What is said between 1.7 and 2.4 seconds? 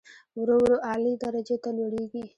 لوړېږي.